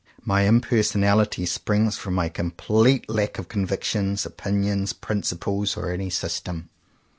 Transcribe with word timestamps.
My 0.25 0.47
impersonality 0.47 1.45
springs 1.45 1.95
from 1.95 2.15
my 2.15 2.27
com 2.27 2.49
plete 2.49 3.05
lack 3.07 3.37
of 3.37 3.47
convictions, 3.47 4.25
opinions, 4.25 4.93
prin 4.93 5.21
ciples, 5.21 5.77
or 5.77 5.91
any 5.91 6.09
system. 6.09 6.69